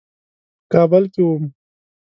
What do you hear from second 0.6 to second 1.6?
په کابل کې وم.